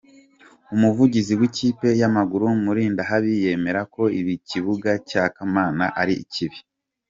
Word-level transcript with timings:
Umuvugizi 0.75 1.33
w'ikipe 1.39 1.87
ya 2.01 2.07
Mukura, 2.13 2.47
Murindahabi 2.63 3.31
yemera 3.43 3.81
ko 3.93 4.03
ikibuga 4.35 4.91
cya 5.09 5.23
Kamana 5.35 5.85
ari 6.01 6.15
kibi. 6.33 6.59